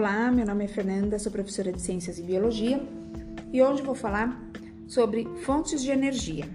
[0.00, 2.82] Olá, meu nome é Fernanda, sou professora de Ciências e Biologia
[3.52, 4.34] e hoje vou falar
[4.88, 6.48] sobre fontes de energia.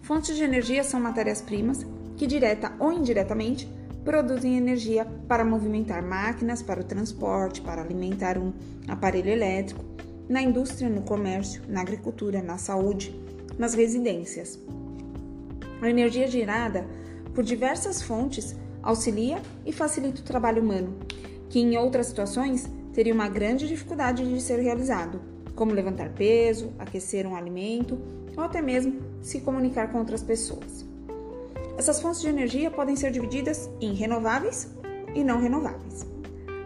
[0.00, 1.84] Fontes de energia são matérias-primas
[2.16, 3.68] que, direta ou indiretamente,
[4.02, 8.54] produzem energia para movimentar máquinas, para o transporte, para alimentar um
[8.88, 9.84] aparelho elétrico,
[10.26, 13.14] na indústria, no comércio, na agricultura, na saúde,
[13.58, 14.58] nas residências.
[15.82, 16.86] A energia gerada
[17.34, 20.96] por diversas fontes auxilia e facilita o trabalho humano
[21.52, 25.20] que em outras situações teria uma grande dificuldade de ser realizado,
[25.54, 27.98] como levantar peso, aquecer um alimento
[28.34, 30.86] ou até mesmo se comunicar com outras pessoas.
[31.76, 34.74] Essas fontes de energia podem ser divididas em renováveis
[35.14, 36.06] e não renováveis.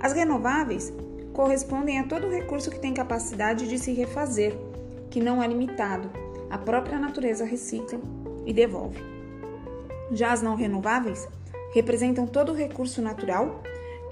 [0.00, 0.92] As renováveis
[1.32, 4.56] correspondem a todo recurso que tem capacidade de se refazer,
[5.10, 6.08] que não é limitado,
[6.48, 7.98] a própria natureza recicla
[8.46, 9.02] e devolve.
[10.12, 11.26] Já as não renováveis
[11.74, 13.60] representam todo recurso natural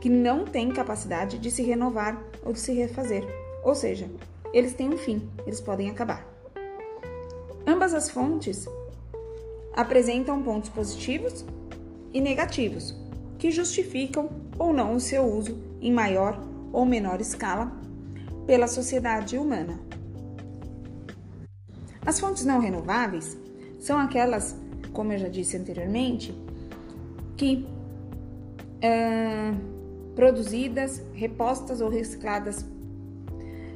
[0.05, 3.25] que não têm capacidade de se renovar ou de se refazer.
[3.63, 4.07] Ou seja,
[4.53, 6.29] eles têm um fim, eles podem acabar.
[7.67, 8.69] Ambas as fontes
[9.73, 11.47] apresentam pontos positivos
[12.13, 12.95] e negativos,
[13.39, 16.39] que justificam ou não o seu uso em maior
[16.71, 17.73] ou menor escala
[18.47, 19.81] pela sociedade humana.
[22.05, 23.39] As fontes não renováveis
[23.81, 24.55] são aquelas,
[24.93, 26.39] como eu já disse anteriormente,
[27.39, 27.67] que
[28.85, 29.74] uh,
[30.15, 32.65] produzidas, repostas ou recicladas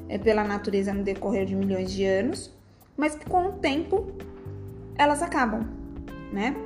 [0.08, 2.50] é, pela natureza no decorrer de milhões de anos,
[2.96, 4.06] mas que com o tempo
[4.96, 5.66] elas acabam,
[6.32, 6.56] né?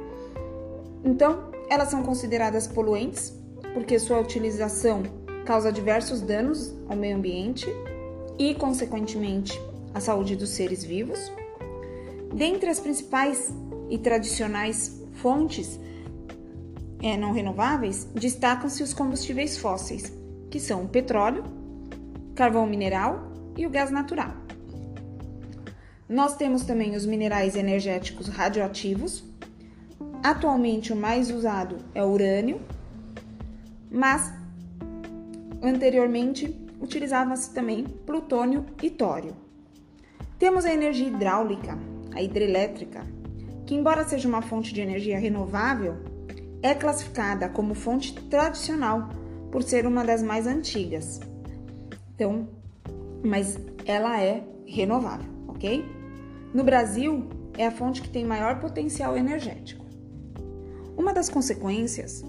[1.04, 3.34] Então, elas são consideradas poluentes
[3.74, 5.02] porque sua utilização
[5.44, 7.66] causa diversos danos ao meio ambiente
[8.38, 9.60] e, consequentemente,
[9.92, 11.32] à saúde dos seres vivos.
[12.32, 13.52] Dentre as principais
[13.90, 15.78] e tradicionais fontes
[17.02, 20.12] é, não renováveis, destacam-se os combustíveis fósseis,
[20.48, 21.42] que são o petróleo,
[22.34, 24.32] carvão mineral e o gás natural.
[26.08, 29.24] Nós temos também os minerais energéticos radioativos.
[30.22, 32.60] Atualmente o mais usado é o urânio,
[33.90, 34.32] mas
[35.62, 39.34] anteriormente utilizava-se também plutônio e tório.
[40.38, 41.78] Temos a energia hidráulica,
[42.14, 43.06] a hidrelétrica,
[43.64, 46.11] que embora seja uma fonte de energia renovável,
[46.62, 49.08] é classificada como fonte tradicional
[49.50, 51.20] por ser uma das mais antigas.
[52.14, 52.48] Então,
[53.24, 55.84] mas ela é renovável, ok?
[56.54, 57.28] No Brasil,
[57.58, 59.84] é a fonte que tem maior potencial energético.
[60.96, 62.24] Uma das consequências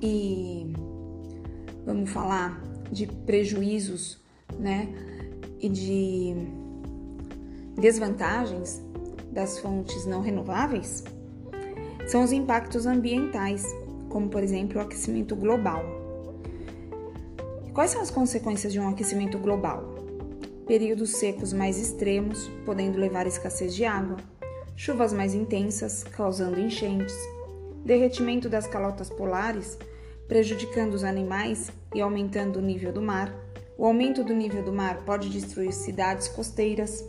[0.00, 0.72] e
[1.84, 4.22] vamos falar de prejuízos,
[4.58, 4.88] né,
[5.58, 6.34] e de
[7.78, 8.82] desvantagens
[9.32, 11.02] das fontes não renováveis
[12.06, 13.64] são os impactos ambientais,
[14.08, 15.84] como por exemplo o aquecimento global.
[17.74, 19.94] Quais são as consequências de um aquecimento global?
[20.66, 24.16] Períodos secos mais extremos, podendo levar à escassez de água,
[24.74, 27.14] chuvas mais intensas, causando enchentes,
[27.84, 29.78] derretimento das calotas polares,
[30.26, 33.34] prejudicando os animais e aumentando o nível do mar.
[33.76, 37.04] O aumento do nível do mar pode destruir cidades costeiras,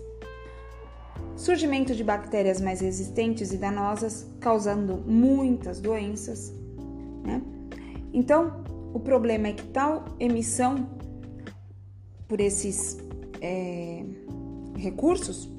[1.37, 6.51] surgimento de bactérias mais resistentes e danosas, causando muitas doenças.
[7.23, 7.41] Né?
[8.11, 10.89] Então, o problema é que tal emissão
[12.27, 12.97] por esses
[13.39, 14.03] é,
[14.75, 15.49] recursos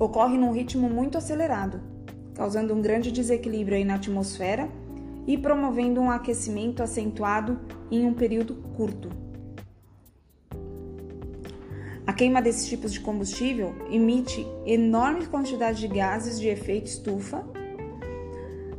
[0.00, 1.80] ocorre num ritmo muito acelerado,
[2.34, 4.68] causando um grande desequilíbrio aí na atmosfera
[5.26, 7.60] e promovendo um aquecimento acentuado
[7.90, 9.27] em um período curto.
[12.08, 17.44] A queima desses tipos de combustível emite enorme quantidade de gases de efeito estufa,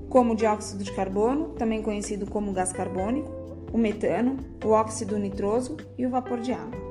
[0.10, 3.32] como o dióxido de carbono, também conhecido como gás carbônico,
[3.72, 6.82] o metano, o óxido nitroso e o vapor de água.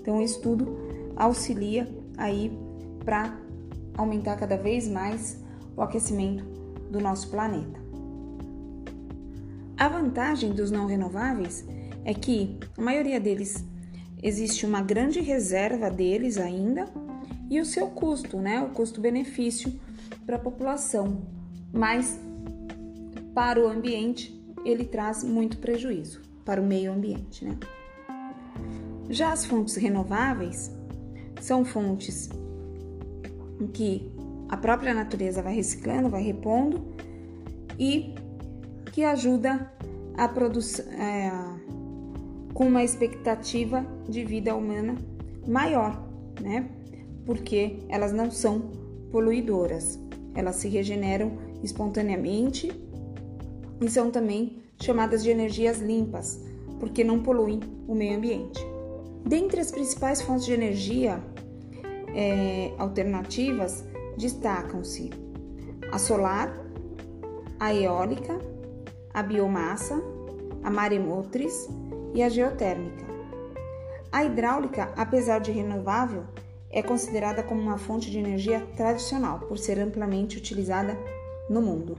[0.00, 0.78] Então, o estudo
[1.14, 1.86] auxilia
[2.16, 2.50] aí
[3.04, 3.38] para
[3.98, 5.44] aumentar cada vez mais
[5.76, 6.42] o aquecimento
[6.90, 7.78] do nosso planeta.
[9.76, 11.68] A vantagem dos não renováveis
[12.02, 13.62] é que a maioria deles
[14.22, 16.88] existe uma grande reserva deles ainda
[17.50, 18.62] e o seu custo, né?
[18.62, 19.72] O custo-benefício
[20.24, 21.22] para a população.
[21.72, 22.18] Mas
[23.34, 27.56] para o ambiente, ele traz muito prejuízo para o meio ambiente, né?
[29.10, 30.70] Já as fontes renováveis
[31.40, 32.30] são fontes
[33.60, 34.10] em que
[34.48, 36.94] a própria natureza vai reciclando, vai repondo
[37.78, 38.14] e
[38.92, 39.72] que ajuda
[40.16, 41.30] a produção, é,
[42.62, 44.94] com uma expectativa de vida humana
[45.44, 46.00] maior,
[46.40, 46.70] né?
[47.26, 48.70] Porque elas não são
[49.10, 49.98] poluidoras,
[50.32, 52.70] elas se regeneram espontaneamente
[53.80, 56.40] e são também chamadas de energias limpas,
[56.78, 58.64] porque não poluem o meio ambiente.
[59.26, 61.20] Dentre as principais fontes de energia
[62.14, 63.84] é, alternativas,
[64.16, 65.10] destacam-se
[65.90, 66.64] a solar,
[67.58, 68.38] a eólica,
[69.12, 70.00] a biomassa,
[70.62, 71.68] a maremotriz
[72.14, 73.04] e a geotérmica.
[74.10, 76.24] A hidráulica, apesar de renovável,
[76.70, 80.96] é considerada como uma fonte de energia tradicional por ser amplamente utilizada
[81.48, 81.96] no mundo.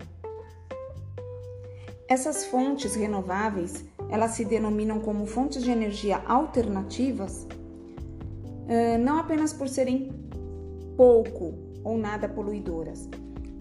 [2.08, 7.48] Essas fontes renováveis, elas se denominam como fontes de energia alternativas,
[9.00, 10.12] não apenas por serem
[10.96, 13.10] pouco ou nada poluidoras,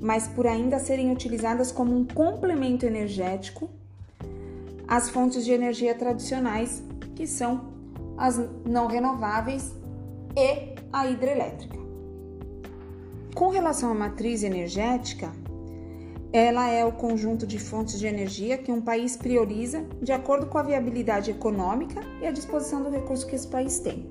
[0.01, 3.71] mas por ainda serem utilizadas como um complemento energético
[4.93, 6.83] às fontes de energia tradicionais,
[7.17, 7.73] que são
[8.15, 9.73] as não renováveis
[10.37, 11.79] e a hidrelétrica.
[13.35, 15.33] Com relação à matriz energética,
[16.31, 20.59] ela é o conjunto de fontes de energia que um país prioriza de acordo com
[20.59, 24.11] a viabilidade econômica e a disposição do recurso que esse país tem.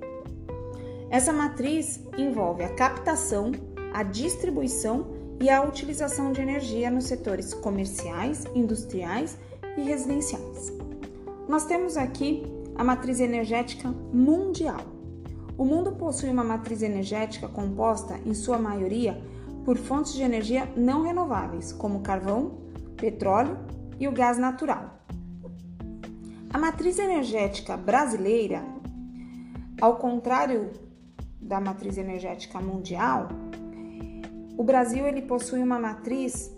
[1.12, 3.52] Essa matriz envolve a captação,
[3.94, 9.38] a distribuição e a utilização de energia nos setores comerciais, industriais
[9.78, 10.74] e residenciais.
[11.48, 12.44] Nós temos aqui
[12.76, 14.82] a matriz energética mundial.
[15.58, 19.22] O mundo possui uma matriz energética composta, em sua maioria,
[19.66, 22.58] por fontes de energia não renováveis, como carvão,
[22.98, 23.58] petróleo
[24.00, 25.02] e o gás natural.
[26.54, 28.64] A matriz energética brasileira,
[29.80, 30.72] ao contrário
[31.40, 33.30] da matriz energética mundial,
[34.58, 36.52] o Brasil ele possui uma matriz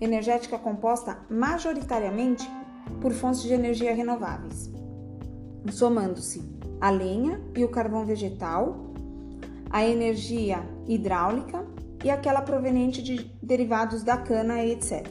[0.00, 2.48] energética composta majoritariamente
[3.00, 4.70] por fontes de energia renováveis,
[5.70, 6.42] somando-se
[6.80, 8.92] a lenha e o carvão vegetal,
[9.70, 11.66] a energia hidráulica
[12.04, 15.06] e aquela proveniente de derivados da cana etc.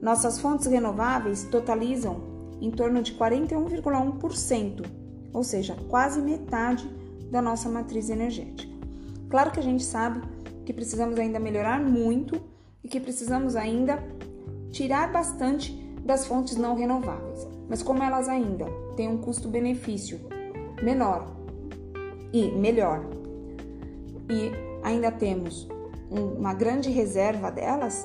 [0.00, 4.86] Nossas fontes renováveis totalizam em torno de 41,1%,
[5.32, 6.88] ou seja, quase metade
[7.30, 8.72] da nossa matriz energética.
[9.28, 10.22] Claro que a gente sabe
[10.64, 12.40] que precisamos ainda melhorar muito
[12.84, 13.98] e que precisamos ainda
[14.70, 15.72] tirar bastante
[16.04, 20.20] das fontes não renováveis, mas como elas ainda têm um custo-benefício
[20.82, 21.34] menor
[22.32, 23.06] e melhor,
[24.28, 24.50] e
[24.82, 25.66] ainda temos
[26.10, 28.04] uma grande reserva delas,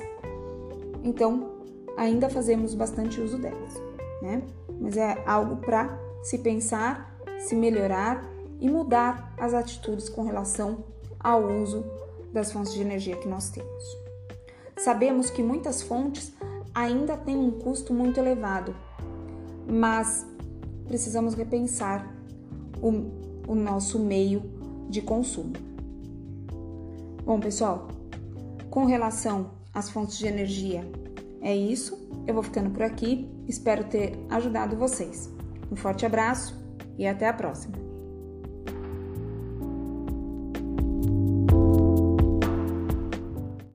[1.04, 1.60] então
[1.96, 3.74] ainda fazemos bastante uso delas,
[4.22, 4.42] né?
[4.80, 8.24] Mas é algo para se pensar, se melhorar
[8.58, 10.84] e mudar as atitudes com relação
[11.18, 11.84] ao uso
[12.32, 14.09] das fontes de energia que nós temos.
[14.84, 16.32] Sabemos que muitas fontes
[16.74, 18.74] ainda têm um custo muito elevado,
[19.70, 20.26] mas
[20.86, 22.10] precisamos repensar
[22.80, 24.42] o, o nosso meio
[24.88, 25.52] de consumo.
[27.24, 27.88] Bom, pessoal,
[28.70, 30.90] com relação às fontes de energia,
[31.42, 31.98] é isso.
[32.26, 33.28] Eu vou ficando por aqui.
[33.46, 35.30] Espero ter ajudado vocês.
[35.70, 36.58] Um forte abraço
[36.98, 37.89] e até a próxima.